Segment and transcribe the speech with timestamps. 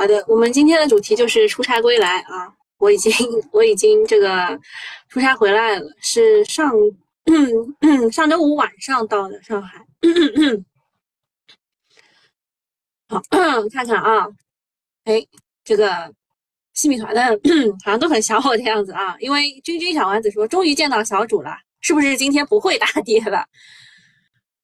[0.00, 3.12] 好的，我们今天的主题就是出差归来啊，我已经
[3.52, 4.58] 我已经这个
[5.10, 6.72] 出差回来了，是上
[8.10, 9.84] 上周五晚上到的上海。
[13.10, 13.20] 好，
[13.70, 14.26] 看看啊，
[15.04, 15.22] 哎，
[15.64, 16.10] 这个
[16.72, 17.20] 西米团的
[17.84, 23.44] 好像都很小我的样子啊，因为君君小丸子说终于见到小主了，是不是今天不会大跌了？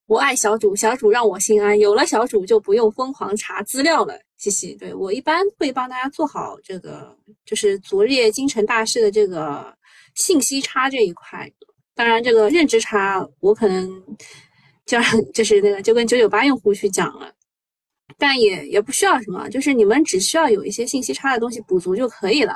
[0.06, 4.16] 我爱小主，小主让我心安，有了小主就不用疯狂查资料了。
[4.36, 9.74] 谢谢，对我一般会帮大家做好这个，就是昨夜京城大事的这个
[10.14, 11.50] 信息差这一块。
[11.94, 13.90] 当然，这个认知差我可能
[14.84, 14.98] 就
[15.34, 17.32] 就是那个就跟九九八用户去讲了，
[18.16, 22.54] 但也也不需要什么，就是你们只需要有一些信息差的东西补足就可以了。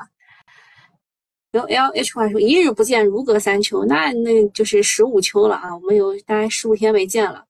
[1.53, 5.75] 有 L H 话说一日不见如隔三秋，那那就是十五秋了啊！
[5.75, 7.45] 我们有大概十五天没见了，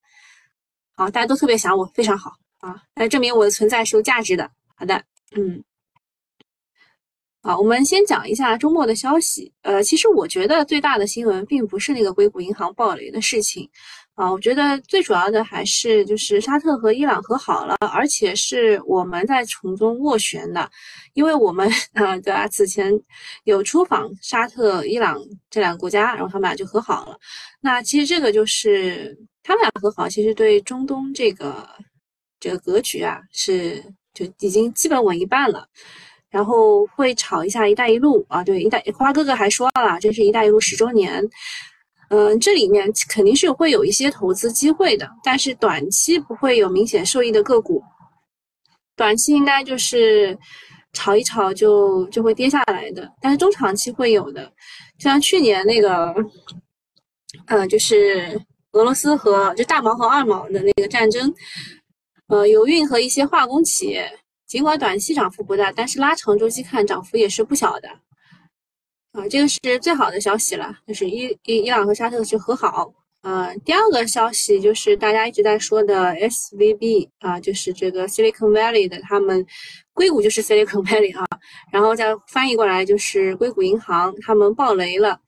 [0.96, 2.82] 好，大家都特别想我，非常好啊！
[2.94, 4.50] 来证明我的存在是有价值的。
[4.74, 5.04] 好的，
[5.36, 5.62] 嗯，
[7.42, 9.52] 好，我们先讲一下周末的消息。
[9.60, 13.68] 呃，其实我觉得最大的新闻并不是那个硅谷银行暴雷的事情。
[14.20, 20.70] 啊，我觉得最主要的还是就是沙特和伊朗和好了，而且是我们在从中斡旋的，
[21.14, 22.46] 因为我们啊，对吧？
[22.46, 22.92] 此前
[23.44, 27.18] 有出访沙特、伊朗这两个国家，然后他们俩就和好了。
[27.62, 31.66] 那其实这个就是他们俩和好，其实对中东这个
[32.38, 33.82] 这个格局啊，是
[34.12, 35.66] 就已经基本稳一半了。
[36.28, 41.26] 然后会炒一下“一带一路”啊，对，“一带”花哥哥还说了，这是一带一路十周年。
[42.10, 47.80] 嗯，这里面肯定是会有一些投资机会的，但是短期不会有明显受益的个股，
[48.96, 50.36] 短期应该就是
[50.92, 54.52] 炒一炒就就会跌下来的，但是中长期会有的，
[54.98, 56.12] 像去年那个，
[57.46, 58.40] 呃，就是
[58.72, 61.32] 俄罗斯和就大毛和二毛的那个战争，
[62.26, 64.10] 呃，油运和一些化工企业，
[64.48, 67.88] 尽管短期涨幅不大，但是拉长周期看涨幅也是不小的。
[69.12, 72.92] 啊，这个是最好的消息了，就是伊伊伊朗和沙特去和好。
[73.22, 79.44] 啊，第二个消息就是大家一直在说的 SVB 啊，就是这个 Silicon Valley 的，他们
[79.92, 81.26] 硅谷就是 Silicon Valley 啊，
[81.70, 85.20] 然后再翻译过来就是硅谷银行，他们爆雷了。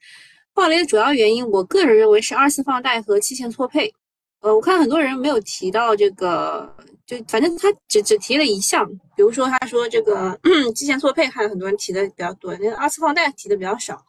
[0.55, 3.93] 爆雷的主要原因，我个人认为是二次放贷和期限错配。
[4.41, 6.75] 呃，我看很多人没有提到这个。
[7.05, 10.39] 就反正他只只提了一项，比如说他说这个
[10.75, 14.05] 基线错配，还有很多人提的比较多，那个二次放贷提的比较少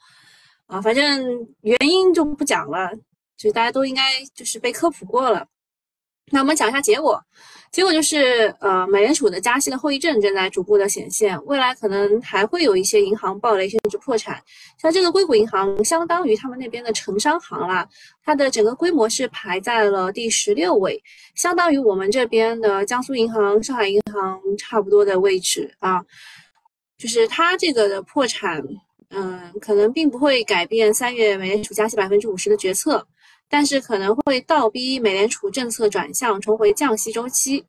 [0.66, 0.82] 啊。
[0.82, 2.92] 反正原因就不讲了，
[3.38, 4.02] 就大家都应该
[4.34, 5.48] 就是被科普过了。
[6.32, 7.22] 那我们讲一下结果。
[7.74, 14.40] 结果就是，呃，美联储的加息的后遗症正在逐步的显现，未来可能还会有一些银行暴雷甚至破产。
[14.80, 17.90] 像这个硅谷银行，相当于他们那边的城商行啦，
[18.24, 21.02] 它的整个规模是排在了第十六位，
[21.34, 26.00] 相当于我们这边的江苏银行、上海银行差不多的位置啊。
[26.96, 28.64] 就是它这个的破产，
[29.10, 33.04] 嗯，可能并不会改变三月美联储加息百分之五十的决策。
[33.50, 37.64] 但是可能会倒逼美联储政策转向，重回降息周期。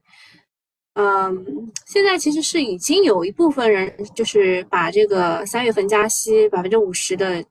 [0.94, 7.44] 嗯，现在其实是已经有一部分人就是把这个三月份加息百分之五十的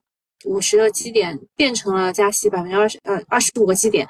[0.46, 4.08] 五十的基点变成了加息百分之二十呃二十五个基点。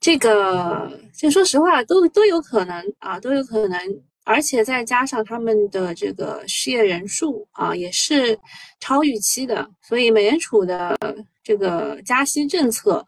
[0.00, 3.78] 这个就说实话都都有可能啊，都有可能。
[4.24, 8.38] 而且再加上他们的这个失业人数啊也是
[8.78, 10.96] 超预期的，所以美联储的
[11.42, 13.04] 这个加息政策。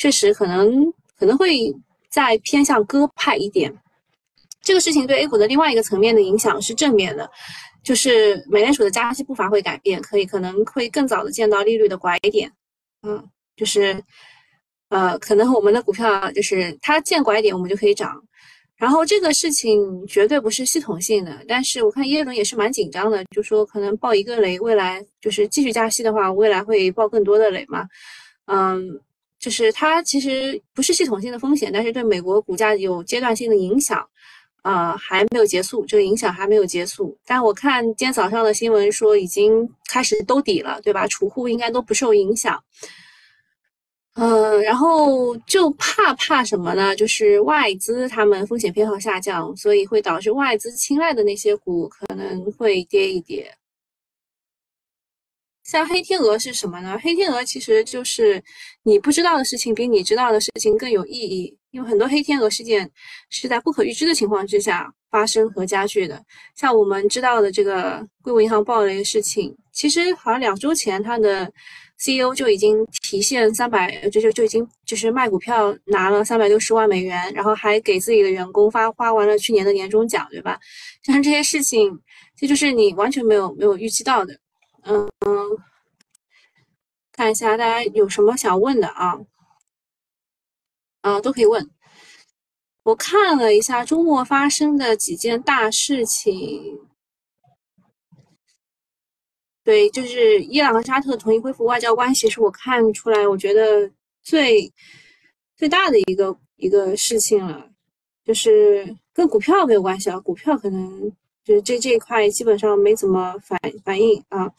[0.00, 0.82] 确实可能
[1.18, 1.70] 可能会
[2.08, 3.70] 再偏向鸽派一点，
[4.62, 7.30] 这个事情对 A 股的另外一个层面的影响是正面的，
[7.84, 12.50] 就是美联储的加息步伐会改变，可以可能会更早的见到利率的拐点，
[13.02, 13.22] 嗯，
[13.54, 14.02] 就是
[14.88, 18.18] 呃，可能我们的股票就是它见拐点，我们就可以涨。
[18.78, 27.86] 然后这个事情绝对不是系统性的，但是我看耶伦也是蛮紧张的，就说可能爆一个雷，未来就是继续加息的话，未来会爆更多的雷嘛，
[28.46, 28.98] 嗯。
[29.40, 34.06] 就是它其实不是系统性的风险，但是对美国股价有阶段性的影响，
[34.62, 37.18] 呃，还没有结束，这个影响还没有结束。
[37.26, 41.06] 但我看今天早上的新闻说已经开始兜底了，对吧？
[41.06, 42.62] 储户应该都不受影响。
[44.14, 46.94] 嗯，然后就怕怕什么呢？
[46.94, 53.50] 就是外资他们风险偏好下降，所以会导致外资青睐的那些股可能会跌一跌。
[55.70, 56.98] 像黑天鹅是什么呢？
[57.00, 58.42] 黑天鹅其实就是
[58.82, 62.90] 你不知道的事情比你知道的事情更有意义，因为很多黑天鹅事件
[63.28, 66.20] 是在不可预知的情况之下发生和加剧的。
[66.56, 71.48] 像我们知道的这个硅谷银行暴雷的事情，其实好像两周前他的
[72.00, 80.58] CEO 就已经提现三百，就就就已经就是卖股票拿了三百六十万美元，然后还给自己的员工发花完了去年的年终奖，对吧？
[81.04, 81.96] 像这些事情，
[82.36, 84.36] 这就是你完全没有没有预期到的。
[84.82, 85.08] 嗯，
[87.12, 89.18] 看一下大家有什么想问的啊？
[91.02, 91.70] 啊，都可以问。
[92.82, 96.78] 我看了一下周末发生的几件大事情。
[99.62, 103.90] 对，就是伊朗和沙特同意恢复外交关系，是我看出来我觉得
[104.22, 104.72] 最
[105.56, 107.70] 最大的一个一个事情了，
[108.24, 111.12] 就是跟股票没有关系啊，股票可能
[111.50, 114.50] 就这这一块基本上没怎么反反应啊。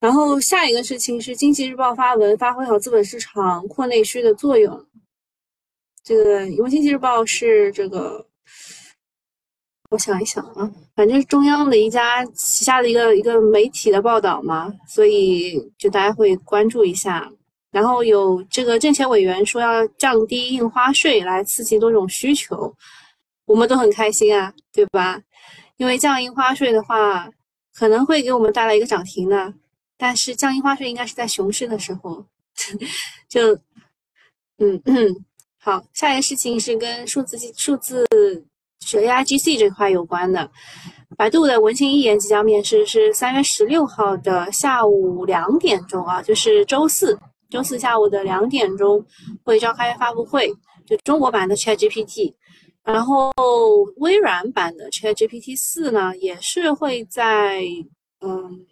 [0.00, 4.86] 然后下一个事情是经济日报发文，发挥好资本市场扩内需的作用。
[6.04, 8.26] 这个因为经济日报是这个。
[9.90, 17.30] 我想一想啊，反正是中央的一家旗下的一个一个媒体的报道嘛，所以就大家会关注一下。
[17.70, 22.74] 然后有这个政协委员说要降低印花税来刺激多种需求，
[23.44, 25.20] 我们都很开心啊，对吧？
[25.82, 27.28] 因为降印花税的话，
[27.74, 29.52] 可能会给我们带来一个涨停的，
[29.98, 32.24] 但是降印花税应该是在熊市的时候，
[33.28, 33.52] 就
[34.58, 35.12] 嗯嗯，
[35.58, 38.06] 好，下一个事情是跟数字数字。
[38.84, 40.48] 是 A I G C 这块有关的，
[41.16, 47.16] 百度的文心一言即将面试，是三月十六号的下午两点钟啊，就是周四，
[47.48, 49.04] 周四下午的两点钟
[49.44, 50.52] 会召开发布会，
[50.84, 52.34] 就中国版的 Chat G P T，
[52.84, 53.32] 然后
[53.96, 57.62] 微软版的 Chat G P T 四呢，也是会在
[58.20, 58.66] 嗯。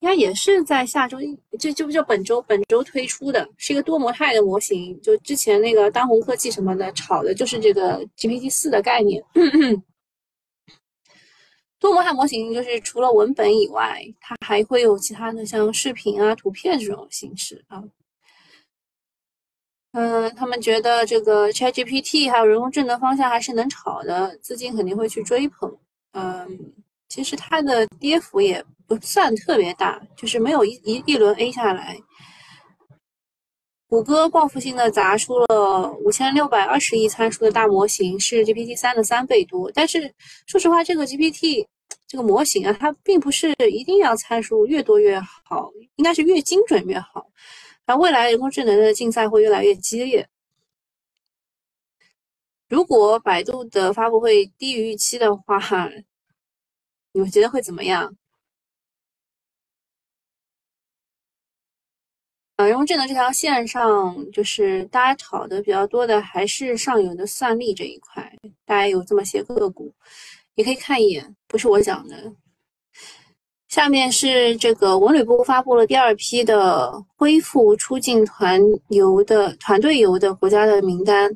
[0.00, 5.00] 应该也是在下周一，这就不就本周本周推出的，是一个多模态的模型。
[5.00, 9.24] 就之前那个当红科技什么的炒的，就是这个 GPT 四的概念。
[11.80, 17.82] 多模态模型就是除了文本以外，它还会有其他的像视频啊、图片这种形式啊。
[19.94, 25.74] 嗯，他们觉得这个 ChatGPT 还有人工智能方向还是能炒的，资金肯定会去追捧。
[26.12, 26.46] 嗯，
[27.08, 28.62] 其实它的跌幅也。
[28.86, 31.96] 不算特别大，就是没有一一一轮 A 下来。
[33.88, 39.72] 谷歌报复性的砸出了五千六百二十亿参数的大模型，是 GPT 三的三倍多。
[39.72, 40.14] 但是
[40.46, 41.66] 说实话，这个 GPT
[42.06, 47.26] 这个模型啊，它并不是一定要参数越多越好，应该是越精准越好。
[47.86, 50.28] 那未来人工智能的竞赛会越来越激烈。
[52.68, 55.58] 如果百度的发布会低于预期的话，
[57.12, 58.16] 你们觉得会怎么样？
[62.56, 68.32] 啊，人工智能这条线上，就是大家炒的比较多的，还是上游的算力这一块。
[68.64, 69.92] 大家有这么些个股，
[70.54, 72.32] 你可以看一眼，不是我讲的。
[73.74, 81.28] 下面是这个文旅部发布了第二批的恢复出境团游的团队游的国家的名单，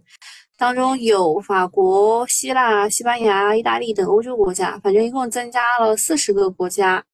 [0.57, 7.05] 当中有法国、希腊、西班牙、意大利等欧洲国家，反正一共增加了四十个国家。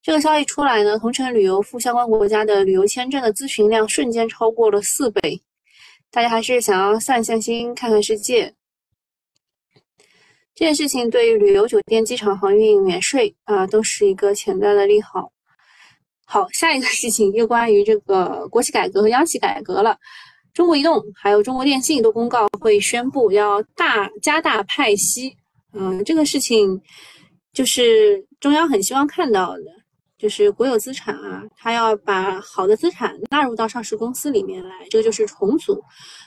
[0.00, 5.42] 这个消息出来呢，同程旅游赴相关国家的旅游签证的咨询量瞬间超过了四倍。
[6.12, 8.54] 大家还是想要散散心、看看世界。
[10.54, 15.32] 这件事情对于旅游、酒店、机场、航运免税啊，都是一个潜在的利好。
[16.26, 19.96] 好，下一个事情又关于这个国企改革和央企改革了。
[20.52, 25.36] 中国移动还有中国电信都公告会宣布要大加大派息。
[25.72, 26.80] 嗯，这个事情
[27.52, 29.62] 就是中央很希望看到的。
[30.16, 35.82] 就是国有资产啊，它要把好的资产纳入到上市公司里面来，这个就是重组。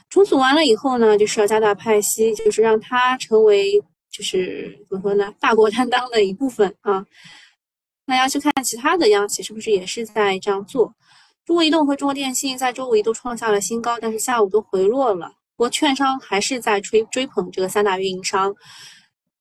[0.10, 3.82] 重组完了以后呢，就是要加大派息，就是让它成为
[4.18, 7.06] 就是怎么说呢，大国担当的一部分啊。
[8.08, 10.92] 那要去看其他的央企是不是也是在这样做。
[11.46, 15.28] 中国移动和中国电信在周五一度创下了新高，但是下午都回落了。
[15.56, 18.56] 不过券商还是在追追捧这个三大运营商。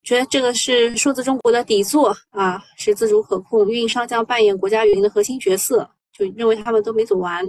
[0.03, 7.43] 觉得这个是数字中国的底座啊，是自主可控，运营商将扮演国家运营的核心角色，就认为他们都没走完。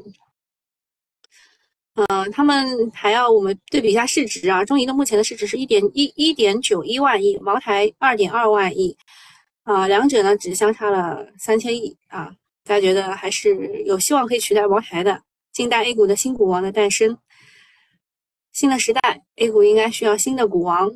[2.06, 8.96] 嗯，他们还要我们对比一下市值啊，中移动目前的市值是一点一一点九一万亿，茅台二点二万亿，
[9.64, 12.32] 啊，两者呢只相差了三千亿啊，
[12.64, 15.20] 大家觉得还是有希望可以取代茅台的，
[15.52, 17.18] 近代 A 股的新股王的诞生，
[18.52, 20.88] 新的时代 A 股应该需要新的股王。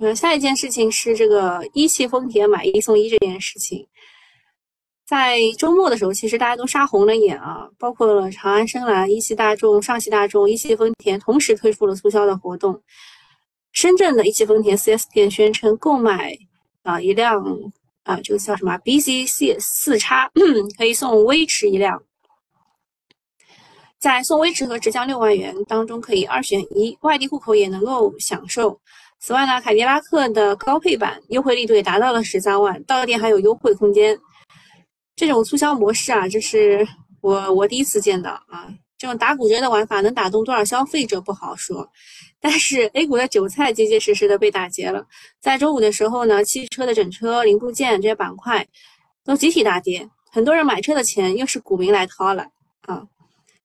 [0.00, 3.86] 呃，下一件事情是这个一汽丰田买一送一这件事情，
[5.10, 12.80] 在周末的时候，其实大家都杀红了眼啊，包括了长安深蓝、一汽大众、上汽大众、一汽丰田同时推出了促销的活动。
[13.72, 16.38] 深圳的一汽丰田 4S 店宣称购买
[16.84, 17.44] 啊一辆
[18.04, 20.30] 啊，这个叫什么 BCC 四叉
[20.78, 22.00] 可以送威驰一辆，
[23.98, 28.80] 在送威驰和直降六万元当中可以二选一，外地户口也能够享受。
[29.18, 34.16] 此外呢，凯迪拉克的高配版优惠力度也达到了十三万，到店还有优惠空间。
[35.20, 36.88] 这种促销模式啊，这是
[37.20, 38.72] 我我第一次见到啊。
[38.96, 41.86] 这种打骨折的玩法能打动多少消费者不好说，
[42.40, 45.06] 但是 A 股的韭菜结结实实的被打劫了。
[45.38, 48.66] 在周五的时候呢，汽车的整车零部件这些板块
[49.22, 52.46] 都集体大跌，很多人买车的钱又是股民来掏了
[52.86, 53.06] 啊。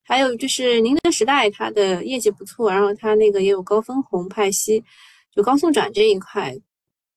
[0.03, 4.83] 还有就是宁德时代它的业绩不错，然后它那个也有高分红派息。
[5.33, 6.53] 就高送转这一块，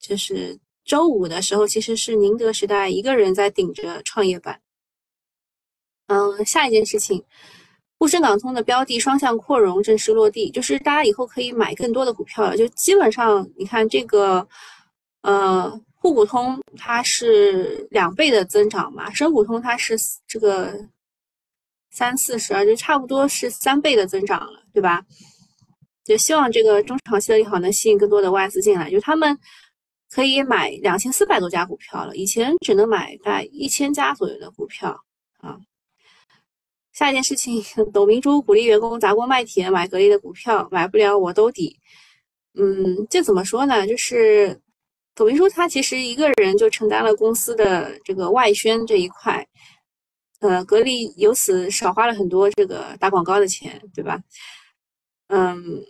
[0.01, 0.57] 就是
[0.89, 4.59] 周五的时候，其实是宁德时代一个人在顶着创业板。
[6.07, 7.23] 嗯，下一件事情，
[7.99, 12.57] 沪深港通的标的双向扩容正式落地，就是大家以后可以买更多的股票了。
[12.57, 14.49] 就基本上，你看这个，
[15.21, 19.95] 呃，沪股通它是两倍的增长嘛，深股通它是
[20.27, 20.75] 这个
[21.91, 25.05] 三四十啊，就差不多是三倍的增长了，对吧？
[26.05, 29.39] 就希望这个中长期的利好能吸引更多的外资进来，就他们
[30.11, 34.99] 可以买两千四百多家股票了，以前只能买大概一千家左右的股票
[35.39, 35.59] 啊。
[36.93, 37.63] 下一件事情，
[37.93, 41.79] 董明珠鼓励员工砸锅卖铁买格力的股票，买不了我兜底。
[42.55, 43.87] 嗯，这怎么说呢？
[43.87, 44.61] 就是
[45.15, 49.47] 董明珠她其实一个人就承担了公司的这个外宣这一块，
[50.41, 54.21] 呃，格力由此少花了很多这个打广告的钱，对吧？
[55.29, 55.85] 嗯。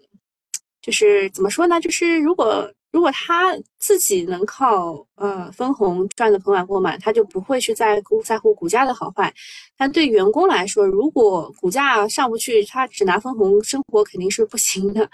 [0.81, 1.79] 就是怎么说呢？
[1.81, 9.33] 就是如果如果他自己能靠呃分红赚得盆满钵满，他就不会去在乎在乎股价的好坏。
[9.77, 15.09] 但对员工来说，如果股价上不去，他只拿分红生活肯定是不行的。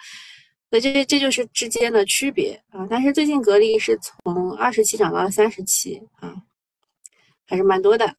[0.70, 2.86] 所以这这就是之间的区别啊。
[2.88, 6.34] 但是最近格力是从二十七涨到了三十七啊，
[7.46, 8.16] 还是蛮多的。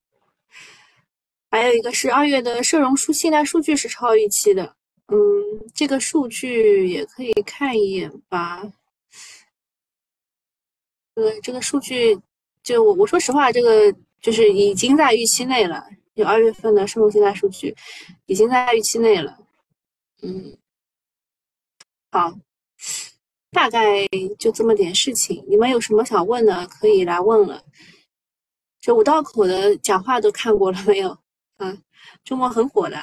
[1.49, 4.75] 还有一个是二月的社融数信贷数据是超预期的。
[5.07, 5.17] 嗯，
[5.73, 8.61] 这个数据也可以看一眼吧。
[11.15, 12.19] 这个，这个数据
[12.61, 13.91] 就我我说实话，这个
[14.21, 15.87] 就是已经在预期内了。
[16.15, 17.75] 有二月份的社融信贷数据
[18.25, 19.37] 已经在预期内了。
[20.21, 20.57] 嗯，
[22.11, 22.33] 好，
[23.51, 24.07] 大概
[24.39, 25.43] 就这么点事情。
[25.47, 27.63] 你们有什么想问的，可以来问了。
[28.79, 31.17] 这五道口的讲话都看过了没有？
[31.57, 31.77] 啊，
[32.23, 32.97] 周末很火的。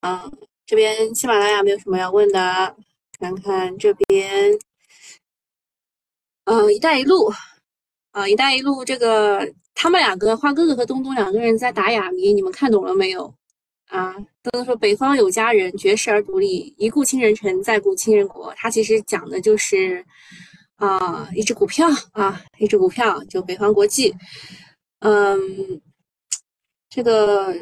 [0.00, 0.32] 嗯，
[0.64, 2.76] 这边喜马拉雅没有什么要问的，
[3.18, 4.50] 看看这边，
[6.44, 7.32] 嗯，一带一路，
[8.12, 13.34] 啊，一带一路这个，他们两个花哥哥和东东两个人在打哑谜，你们看懂了没有？
[13.88, 20.04] 啊，东东说北方有佳人，绝世而独立，一顾倾人城，再顾倾人国，他其实讲的就是
[20.76, 24.14] 啊，一只股票啊，一只股票，就北方国际，
[25.00, 25.80] 嗯，
[26.88, 27.54] 这个。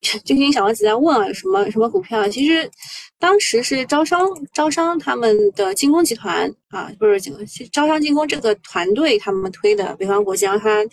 [0.00, 2.26] 最近小王子在问啊，什么什么股票？
[2.28, 2.68] 其实
[3.18, 10.46] 当时是招商招商他们的精工集团啊，不是精工，招商精工这个团队他们推的北方国际。
[10.46, 10.84] 然后他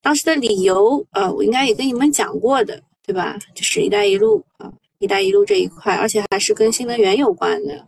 [0.00, 3.38] 当时的理由，呃，我应该也跟你们讲过的，对吧？
[3.54, 7.86] 就是“一带一路”啊，“一带一路”这一块，而且还是跟新能源有关的。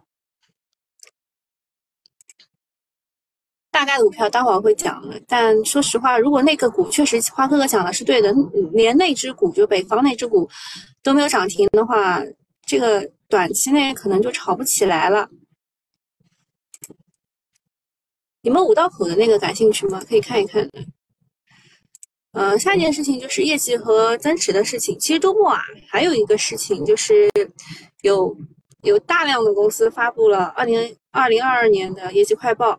[3.73, 8.33] 大概的股票待会儿会讲的，但说实话，如果那个股确实花哥哥讲的是对的，
[8.73, 10.49] 连那只股就北方那只股
[11.03, 12.23] 都没有涨停的话，
[12.67, 15.27] 这个短期内可能就炒不起来了。
[18.43, 20.05] 你们五道口的那个感兴趣吗？
[20.07, 20.69] 可以看一看。
[22.33, 24.99] 呃，下一件事情就是业绩和增持的事情。
[24.99, 27.31] 其实周末啊，还有一个事情就是
[28.03, 28.37] 有
[28.83, 32.79] 有大量的公司发布了二零二零二二年的业绩快报。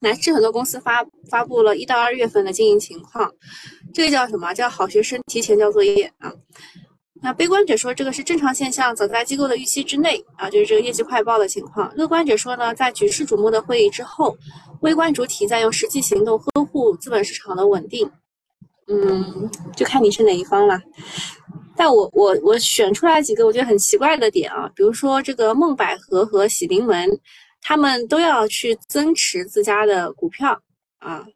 [0.00, 3.30] 乃至很多公司发发布了一到二月份的经营情况，
[3.92, 4.52] 这个叫什么？
[4.54, 6.32] 叫好学生提前交作业啊。
[7.22, 11.94] 那悲观者说这个是正常现象，早在机构的预期之内啊，就是这个业绩快报的情况。
[11.94, 14.34] 乐观者说呢，在举世瞩目的会议之后，
[14.80, 18.10] 微观主体在用实际行动呵护资本市场的稳定。
[18.88, 20.80] 嗯，就看你是哪一方了。
[21.76, 27.20] 但我我我选出来几个我觉得很奇怪的点啊，比如说这个梦百合和喜临门。
[27.60, 30.60] 他们都要去增持自家的股票
[30.98, 31.26] 啊，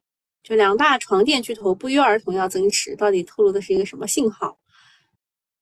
[0.43, 4.59] 就两大床垫巨头不约而同要增持，到底透露的是一个什么信号？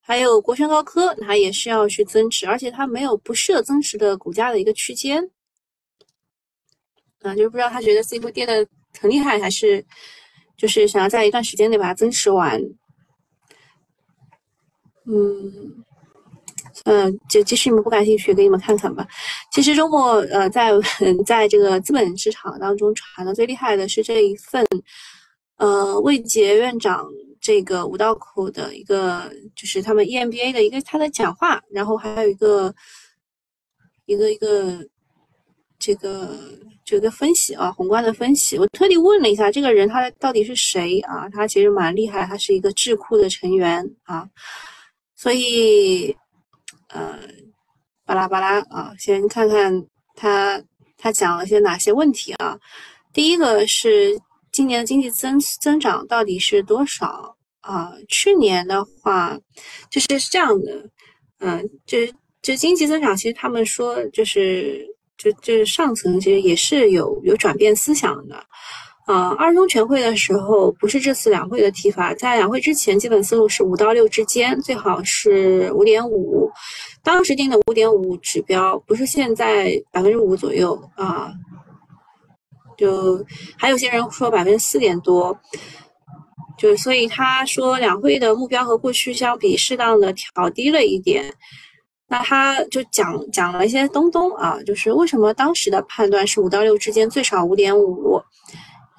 [0.01, 5.31] 还有国轩高科，它也是要去增持，而且它没有不设增持的股价的一个区间，
[7.21, 8.67] 啊，就是不知道他觉得自己会跌的
[8.99, 9.85] 很厉害，还是
[10.57, 12.61] 就是想要在一段时间内把它增持完。
[15.05, 15.85] 嗯，
[16.85, 19.07] 嗯，就即使你们不感兴趣，给你们看看吧。
[19.53, 20.73] 其实周末，呃，在
[21.25, 24.67] 在这个资本市场当中传的最厉害的是这一份，
[25.59, 27.07] 呃，魏杰院长
[27.41, 32.75] 这个五道口的一个，就是他们 EMBA 的一个他的讲话，然后还有一个
[34.07, 34.85] 一个一个
[35.79, 36.37] 这个
[36.85, 38.59] 这个分析啊，宏观的分析。
[38.59, 41.29] 我特地问了一下这个人他到底是谁啊？
[41.29, 44.29] 他其实蛮厉害，他是一个智库的成员啊，
[45.15, 46.17] 所以。
[46.93, 47.19] 呃，
[48.05, 49.73] 巴拉巴拉啊，先看看
[50.15, 50.63] 他
[50.99, 52.59] 他讲了些哪些问题啊？
[53.13, 54.19] 第一个是
[54.53, 57.93] 今年的经济增增长到底是多少啊？
[58.09, 59.39] 去年的话
[59.91, 60.85] 就是是这样的，
[61.41, 61.99] 嗯，就
[62.43, 68.37] 就经济增长其实他们说就是就就是上层其实也是有有转变思想的。
[69.05, 76.49] 啊，二中全会的时候不是这次两会的提法，在两会之前，基本思路是五到六之间，最好是五点五。
[77.03, 81.33] 当时定的五点五指标，不是现在百分之五左右啊。
[82.77, 83.25] 就
[83.57, 85.39] 还有些人说百分之四点多，
[86.59, 91.33] 就所以他说两会的目标和过去相比，适当的调低了一点。
[92.09, 98.21] 那他就讲讲了一些东东啊，就是为什么当时的判断是五到六之间，最少五点五。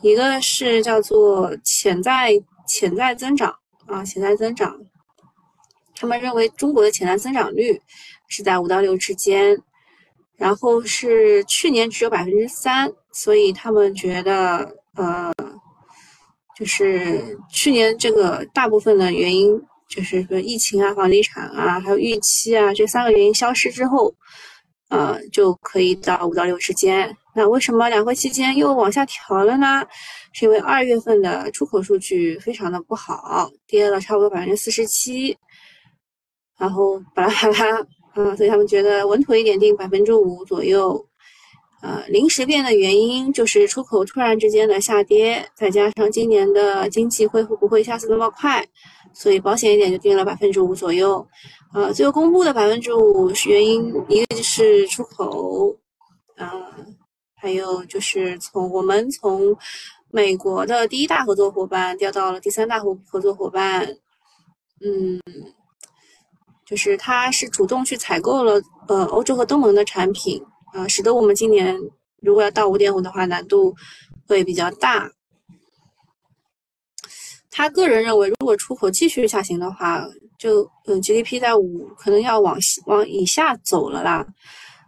[0.01, 2.31] 一个是叫做潜在
[2.67, 3.53] 潜在增长
[3.86, 4.75] 啊，潜在增长，
[5.96, 7.80] 他们认为中国的潜在增长率
[8.28, 9.58] 是在五到六之间，
[10.38, 15.34] 然后是去年只有百分之三，所以他们觉得呃，
[16.58, 24.14] 就是去年这个大部分的原因就是说疫情啊、房地产啊、还有预期啊这三个原因消失之后，
[24.90, 27.16] 呃，就可以到五到六之间。
[27.36, 29.84] 那为什么两会期间又往下调了呢？
[30.34, 35.36] 是因为二月份的出口数据非常的不好，跌了差不多百分之四十七，
[36.57, 37.79] 然后巴拉巴拉，
[38.13, 41.05] 啊，所以他们觉得稳妥一点定百分之五左右，
[41.81, 48.65] 呃，临时变的原因就是出口突然之间的下跌，再加上今年的经济恢复不会下次那么快，
[49.13, 51.25] 所以保险一点就定了百分之五左右，
[51.74, 55.75] 呃，最后公布的百分之五是原因，一个就是出口，
[56.36, 56.48] 啊。
[57.36, 59.53] 还有就是从我们从
[60.10, 63.85] 美国的第一大合作伙伴调到了第三大合合作伙伴，
[64.79, 65.20] 嗯，
[66.74, 71.77] 就是他是主动去采购了呃欧洲和东盟的产品啊，使得我们今年
[72.20, 73.75] 如果要到五点五的话，难度
[74.27, 75.07] 会比较大。
[77.51, 80.03] 他个人认为，如果出口继续下行的话，
[80.40, 82.57] 就嗯 GDP 在五可能要往
[82.88, 84.25] 往以下走了啦。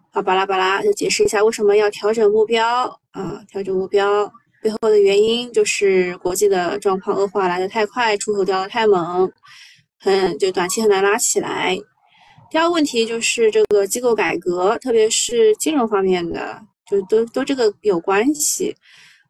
[0.10, 3.40] 啊，巴拉巴拉，就解释一下为什么要调整目标啊？
[3.48, 4.26] 调整目标
[4.60, 9.32] 背后的原因就是国际的状况恶化来得太快，出口掉得太猛，
[10.00, 11.78] 很就短期很难拉起来。
[12.50, 18.76] 第二个问题就是这个机构改革，特别是金融方面的，就都都这个有关系。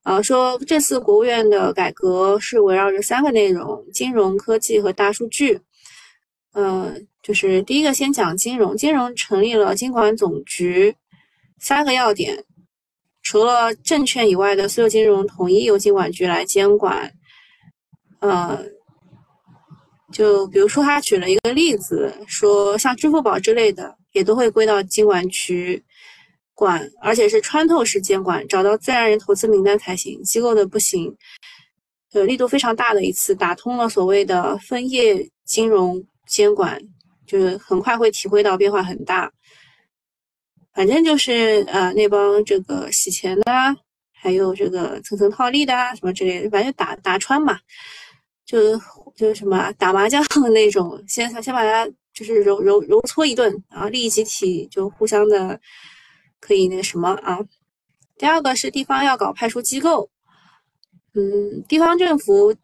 [0.03, 5.59] 啊，说这次国务院的改革是围绕着三个内容：金融科技和大数据。
[6.53, 7.07] 嗯。
[7.25, 8.77] 就是第一个，先讲金融。
[8.77, 10.95] 金融成立了金管总局，
[11.57, 12.45] 三个要点：
[13.23, 17.11] 除了证券以外的所有金融统一由金管局来监管。
[18.19, 18.63] 呃，
[20.15, 25.83] 就比如说他举了一个例子，说像支付宝之类的，也都会归到金管局
[26.53, 31.13] 管，而且是穿透式监管，找到自然人投资名单才行，机构的不行。
[32.13, 36.79] 呃，力度非常大的一次，打通了所谓的分业金融监管。
[37.27, 39.31] 就是很快会体会到变化很大，
[40.75, 43.75] 反正就是呃那帮这个洗钱的，啊
[44.13, 47.57] 还有这个层层套利的啊什么之类的，反正打打穿嘛，
[48.45, 48.77] 就
[49.15, 55.59] 就是什么打麻将的那种，先先把它就是揉揉揉搓一顿然后，利益集体就互相的
[56.39, 57.39] 可以那个什么啊。
[58.17, 60.09] 第二个是地方要搞派出机构，
[61.13, 62.55] 嗯，地方政府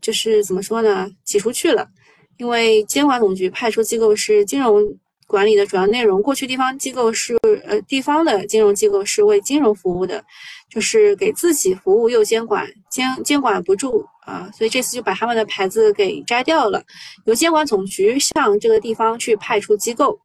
[0.00, 1.88] 就是怎么说呢，挤出去了。
[2.36, 4.96] 因为监管总局派出机构是金融
[5.28, 7.36] 管理的主要内容，过去地方机构是
[7.66, 10.24] 呃地方的金融机构是为金融服务的，
[10.70, 16.82] 就是给自己服务又监管，监监管不住啊，所以这次就把他们的牌子给摘掉了，
[17.26, 20.18] 由监管总局向这个地方去派出机构，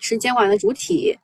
[0.00, 1.14] 是监管的主体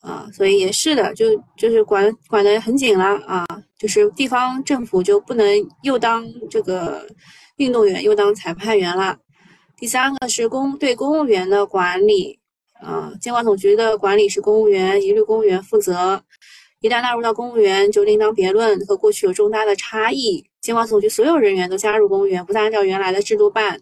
[0.00, 3.46] 啊，所以也是的，就就是管管得很紧了啊，
[3.78, 5.46] 就是地方政府就不能
[5.84, 7.06] 又当这个
[7.58, 9.16] 运动员又当裁判员了。
[9.78, 12.38] 第三个是公对公务员的管理，
[12.80, 16.22] 啊，监管总局的管理是公务员，一律公务员负责。
[16.80, 20.44] 一旦纳入到公务员，就另当别论，和过去有重大的差异。
[20.60, 23.80] 监管总局所有人员都加入公务员，不再按照原来的制度办。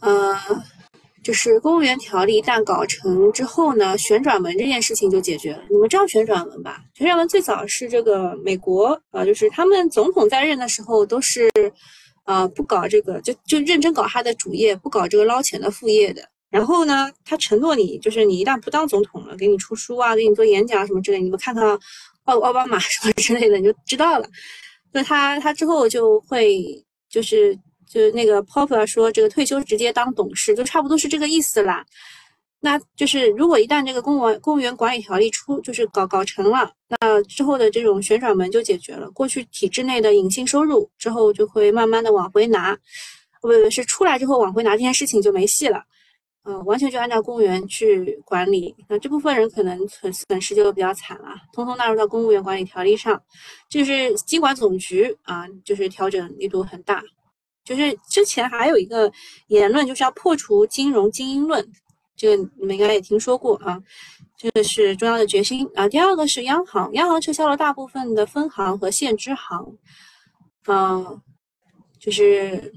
[0.00, 0.34] 呃，
[1.24, 5.62] 就是公务员条例一旦搞成之后呢，旋转门这件事情就解决了。
[5.68, 6.82] 你们知道旋转门吧？
[6.94, 11.50] 旋转门最早是这个美国，呃，就是他们总统在任的时候都是，
[12.28, 16.22] 呃，不搞这个，就就认真搞他的主业，不搞这个捞钱的副业的。
[16.50, 21.64] 然后呢，他承诺你，就是你一旦不当总统了，给你出书啊，给你做演讲什么之类，你们看看
[22.24, 24.28] 奥奥巴马什么之类的，你就知道了。
[24.92, 27.58] 那他他之后就会就是。
[27.90, 31.82] 就是那个 Popper 说，这个退休直接当董事，就差不多是这个意思啦。
[32.60, 39.10] 那就是如果一旦这个公务员公务员管理条例出，就是搞搞成了，那之后的这种旋转门就解决了。
[39.12, 42.76] 过去体制内的隐性收入之后就会慢慢的往回拿，
[43.40, 45.82] 不不是出来之后往回拿这件事情就没戏了。
[46.44, 53.22] 嗯，完全就按照公务员去管理，那这部分人可能损损失就比较惨了，通通纳入到公务员管理条例上，
[53.68, 57.02] 就是经管总局啊，就是调整力度很大。
[57.64, 59.12] 就是之前还有一个
[59.48, 61.62] 言论，就是要破除金融精英论，
[62.18, 63.80] 这个你们应该也听说过啊。
[64.36, 65.88] 这个是中央的决心啊。
[65.88, 69.64] 第二个是央行，央行撤销了大部分的分行和现支行，
[70.66, 71.22] 嗯，
[71.98, 72.70] 就是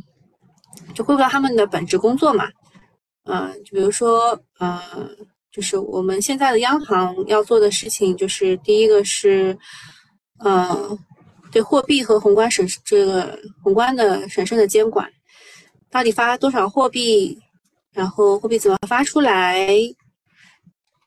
[0.95, 2.47] 就恢复了他们的本职工作嘛。
[3.25, 4.81] 嗯，就比如说，呃，
[5.51, 9.57] 就是我们现在的央行要做的事情，就是第一个是，
[10.39, 10.97] 呃。
[11.53, 15.05] 对货币和宏观审这个宏观的审慎的监管，
[15.89, 17.37] 到底发多少货币，
[17.93, 19.67] 然后货币怎么发出来，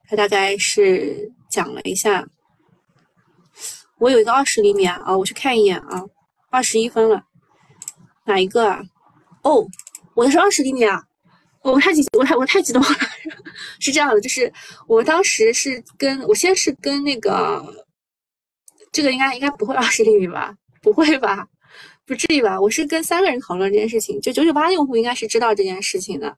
[0.09, 2.27] 他大概是讲了一下。
[3.99, 6.03] 我有一个二十厘米啊，啊，我去看一眼啊，
[6.51, 7.23] 二十一分了，
[8.25, 8.83] 哪一个啊？
[9.43, 9.67] 哦，
[10.15, 11.03] 我的是二十厘米啊，
[11.63, 12.89] 我太激，我太我太激动了。
[13.81, 14.53] 是这样的，就是
[14.87, 17.85] 我当时是跟我先是跟那个。
[18.93, 20.55] 这个应该应该不会二十厘米吧？
[20.81, 21.45] 不会吧？
[22.07, 22.61] 不至于吧？
[22.61, 26.37] 我是跟三个人讨论这件事情，就九九八用户应该是知道这件事情的。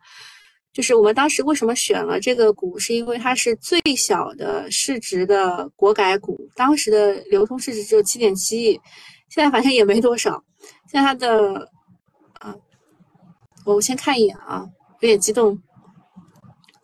[0.76, 8.78] 就是我们当时为什么选了这个股，是因为它是最小的市值的国改股，当时的流通市值只有七点七亿，
[9.30, 10.44] 现在反正也没多少。
[10.92, 11.66] 现在它的
[12.40, 12.54] 啊，
[13.64, 14.66] 我先看一眼啊，
[15.00, 15.58] 有点激动，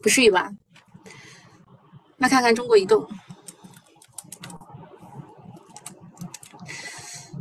[0.00, 0.50] 不至于吧？
[2.16, 3.06] 那看看中国移动。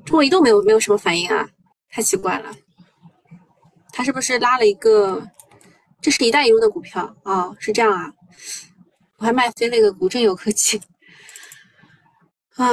[0.04, 1.48] 中国移动没有没有什么反应啊，
[1.90, 2.52] 太奇怪了。
[3.94, 5.26] 他是不是拉了一个？
[6.02, 7.54] 这是一带一路的股票啊？
[7.60, 8.12] 是这样啊？
[9.18, 10.82] 我还卖飞那个古镇有科技。
[12.56, 12.68] 啊，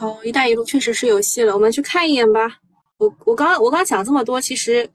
[0.00, 2.58] 哦，一带一路确实是有戏了，我们去看一眼吧。
[2.96, 4.88] 我我刚我刚讲这么多，其实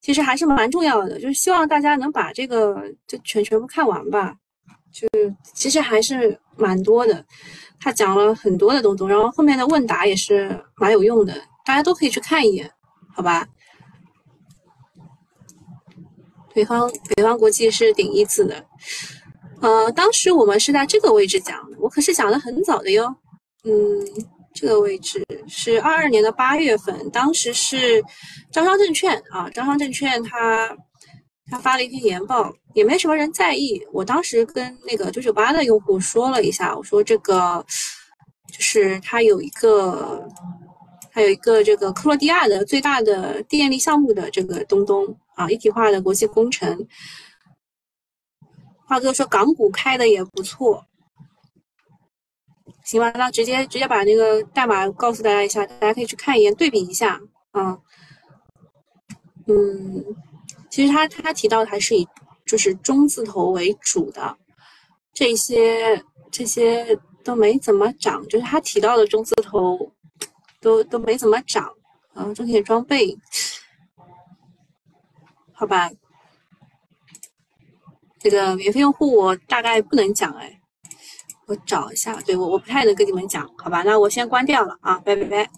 [0.00, 4.34] 其实还是蛮重要的，就是希望大家能把这个就全全部看完吧。
[4.92, 5.06] 就
[5.54, 7.24] 其实还是蛮多的。
[7.78, 12.70] 他讲了很多的东东，然后后面的问答也是蛮有用的，大家都可以去看一眼，
[13.14, 13.46] 好吧？
[16.54, 18.64] 北方北方国际是顶一次的，
[19.60, 23.14] 呃，当时我们是在这个位置讲的，我可是讲的很早的哟，
[23.64, 23.72] 嗯，
[24.54, 28.02] 这个位置是二二年的八月份，当时是
[28.52, 30.76] 招商证券啊，招商证券它。
[31.52, 33.82] 他发了一篇研报，也没什么人在意。
[33.92, 37.66] 我当时跟那个九九八的用户说了一下，我说这个
[38.56, 40.24] 就是他有一个，
[41.10, 46.86] 还有一个这个克罗地亚的最大的电力项目的这个东东啊，一体化的国际工程。
[48.86, 50.84] 华哥说港股开的也不错，
[52.84, 53.10] 行吧？
[53.12, 57.20] 那直接直接把那个代码告诉大家一下，大家可以去看一眼，对比一下
[57.52, 57.78] 啊，
[59.46, 60.04] 嗯。
[60.70, 62.06] 其实他他提到的还是以
[62.46, 64.36] 就是中字头为主的，
[65.12, 69.92] 这些这些都没怎么涨，就是他提到的中字头
[70.60, 71.68] 都都没怎么涨
[72.14, 72.32] 啊。
[72.34, 73.16] 重点装备，
[75.52, 75.90] 好吧，
[78.18, 80.60] 这个免费用户我大概不能讲哎，
[81.46, 85.50] 我找一下，对我我不太能跟你们讲，好吧，那我先关掉了啊，拜拜拜。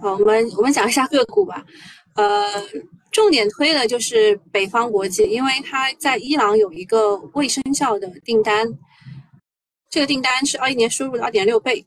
[0.00, 1.62] 好，我们我们讲一下个股吧，
[2.14, 2.46] 呃，
[3.10, 8.66] 重点推的就是北方国际，因为它在伊朗有一个未生效的订单，
[9.90, 11.84] 这个订单是二一年收入的二点六倍，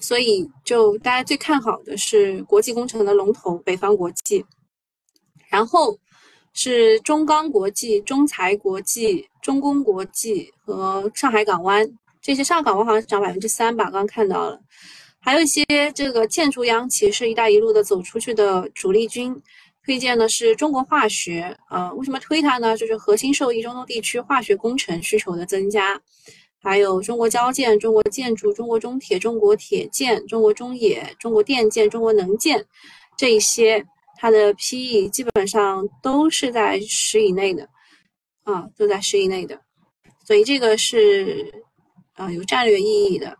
[0.00, 4.44] 所以就大家最看好的是国际工程的龙头北方国际，
[5.48, 5.98] 然后
[6.52, 11.84] 是中钢国际、中材国际、中工国际和上海港湾，
[12.22, 14.60] 这些上海港湾好像是涨百分之三吧，刚刚看到了。
[15.18, 19.34] 还有一些这个建筑央企是一带一路的走出去的主力军，
[19.84, 21.92] 推荐的是中国化学呃。
[21.94, 22.76] 为什么推它呢？
[22.76, 26.00] 就是核心受益中东地区化学工程需求的增加。
[26.62, 32.62] 还有中国交建、中国建筑、中国中铁、中国铁建、中国中冶、中国电建、中国能建，
[33.16, 33.82] 这一些
[34.18, 37.66] 它的 PE 基本上都是在十以内的，
[38.42, 39.58] 啊，都在十以内的，
[40.26, 41.50] 所以这个是
[42.12, 43.38] 啊有战略意义的。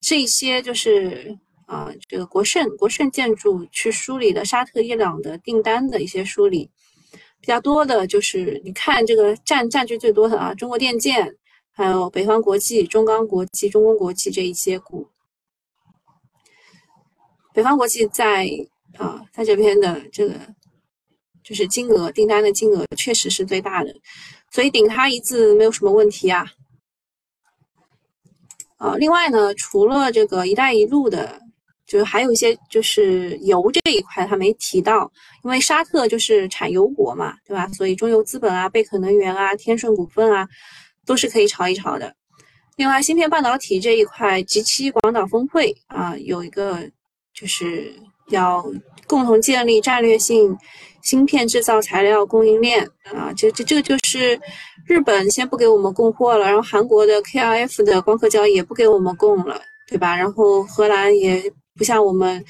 [0.00, 6.70] 这些就是啊这个国盛国盛建筑去梳理的沙特伊朗的订单的一些梳理，
[7.42, 11.36] 比较多的就是你看这个占占据最多的啊中国电建。
[11.78, 15.06] 还有北方国际、中钢国际、中公国际这一些股，
[17.54, 18.48] 北方国际在
[18.96, 20.34] 啊，在这边的这个
[21.44, 23.94] 就是金额订单的金额确实是最大的，
[24.50, 26.44] 所以顶它一字没有什么问题啊。
[28.78, 31.40] 啊，另外呢，除了这个“一带一路”的，
[31.86, 35.08] 就是还有一些就是油这一块，他没提到，
[35.44, 37.68] 因为沙特就是产油国嘛，对吧？
[37.68, 40.48] 所以中油资本啊、贝壳能源啊、天顺股份啊。
[41.08, 42.14] 都是可以炒一炒的。
[42.76, 46.78] 另外，芯片半导体这一块，G7 广岛峰会啊，有一个
[47.34, 47.92] 就是
[48.28, 48.64] 要
[49.06, 50.56] 共同建立战略性
[51.02, 53.32] 芯片制造材料供应链啊。
[53.36, 54.38] 这这这个就是
[54.86, 60.14] 日本先不给我们供货了，然后韩国的 KRF 的光刻胶也不给我们供了，对吧？
[60.14, 61.42] 然后荷兰也
[61.76, 62.44] 不像我们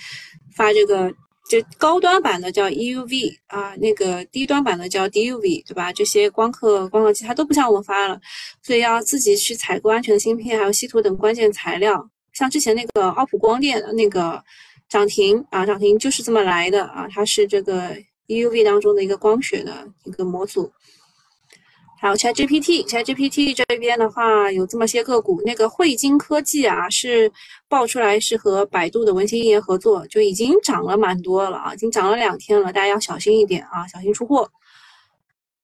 [0.57, 1.11] 发这个。
[1.49, 5.91] 就高端版的叫 EUV 啊，那个低端版的叫 DUV，对吧？
[5.93, 8.21] 这些光刻光刻机它都不向我们发了，
[8.63, 12.09] 所以要自己去采购安全的芯片，还有稀土等关键材料。
[12.35, 14.45] 像之前那个奥普光电那个
[14.89, 20.71] 涨停啊，涨停就是这么来的啊，它是这个 EUV 当中的一个光学的一个模组。
[22.01, 27.31] 还有 ChatGPT，ChatGPT 这边的话有这么些个股，那个汇金科技啊是
[27.69, 34.49] 爆出来是和百度的文心一言合作，就已经涨了蛮多了啊，已经涨了两天了，大家要小心一点啊，小心出货。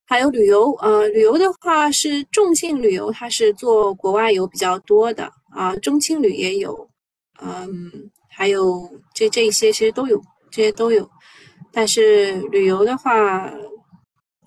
[0.05, 6.88] 还有旅游，呃，旅游的话是众信旅游，它是做国外游比较多的啊，中青旅也有，
[7.40, 10.20] 嗯，还有这这一些其实都有，
[10.51, 11.09] 这些都有，
[11.70, 13.49] 但是旅游的话。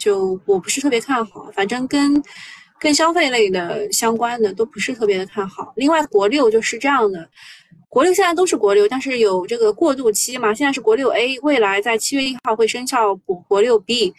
[0.08, 2.24] 就我不是特别看好，反正跟
[2.80, 5.74] 跟消费类的相关的都不是特别的看好。
[5.76, 7.30] 另外，国六就是这样的，
[7.90, 10.54] 国六现在都是国六，但是有这个过渡期嘛。
[10.54, 14.14] 现在是国六 A，未来在七月一号会生效国国六 B。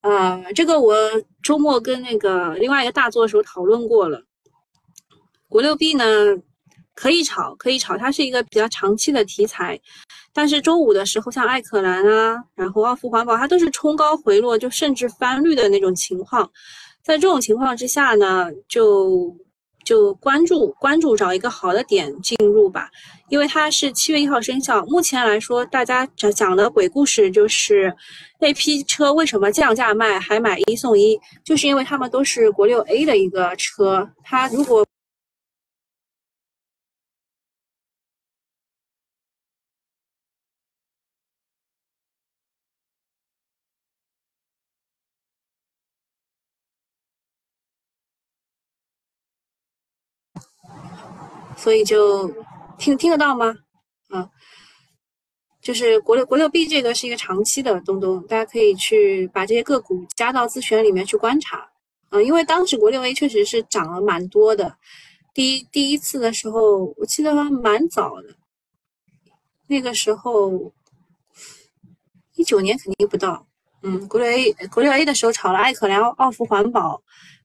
[0.00, 0.96] 呃，这个我
[1.40, 4.20] 周末跟那个另外一个大作的时候讨论过了。
[5.48, 6.04] 国六 B 呢
[6.96, 9.78] 可以炒，可以炒，它是一个比较长期的题材。
[10.38, 16.48] 但是周五的时候，像艾可兰啊，然后奥福环保，它都是冲高回落，就甚至翻绿的那种情况。
[17.02, 19.36] 在这种情况之下呢，就
[19.82, 22.88] 就关注关注，找一个好的点进入吧。
[23.30, 27.92] 因为它是七月一号生效，目前来说，大家讲讲的鬼故事就是
[28.38, 34.86] 那批车为什么降价卖，还买一送一，就是因为他们都是国六 A 的一个车，它如果。
[51.58, 52.32] 所以就
[52.78, 53.52] 听听得到吗？
[54.10, 54.30] 啊，
[55.60, 61.68] 就是国六国六 B 这个是一个长期的东东，大家可以去把这些个股加到自选里面去观察。
[62.10, 64.78] 啊，因为当时国六 A 确实是涨了蛮多的。
[65.34, 68.36] 第一第一次的时候，我记得还蛮早的，
[69.66, 70.72] 那个时候
[72.36, 73.46] 一九年肯定不到。
[73.82, 77.02] 嗯，国六 A 国六 A 的时候炒了艾可良、奥福环保、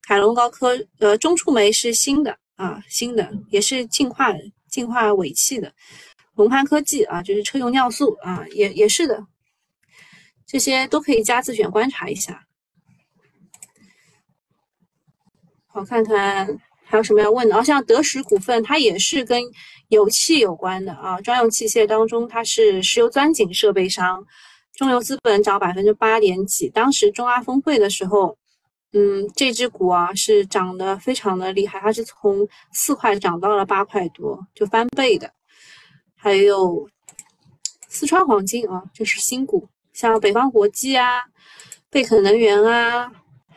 [0.07, 2.37] 凯龙高科，呃，中触媒是新的。
[2.55, 4.31] 啊，新的也是净化
[4.69, 5.73] 净化尾气的，
[6.35, 9.25] 龙蟠科技啊，就是车用尿素啊，也也是的，
[10.45, 12.45] 这些都可以加自选观察一下。
[15.67, 17.63] 好，看看还有什么要问的啊？
[17.63, 19.41] 像德石股份，它也是跟
[19.87, 24.23] 油气有关的啊，专用器械当中它是石油钻井设备商，
[24.73, 28.37] 中油资本涨百分之八点几，当时中阿峰会的时候。
[28.93, 35.33] 嗯，这只股啊是涨得非常的厉害，它是从四块涨到了八块多，就翻倍的。
[36.15, 36.87] 还有
[37.89, 41.23] 四川黄金啊，这是新股，像北方国际啊、
[41.89, 43.11] 贝肯能源啊，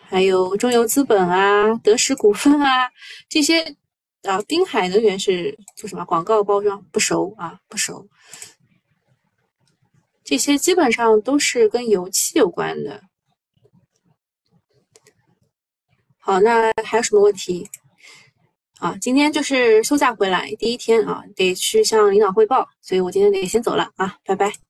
[0.09, 2.91] 还有中油资本啊、德石股份啊
[3.29, 3.77] 这些
[4.23, 6.05] 啊，滨海能源是做什么？
[6.07, 8.09] 广告包装不熟啊，不熟。
[10.25, 13.03] 这些基本上都是跟油气有关的。
[16.27, 17.71] 好，那还有什么问题？
[18.81, 24.66] 啊，今天就是休假回来第一天啊，得去向领导汇报，所以我今天得先走了啊，拜拜。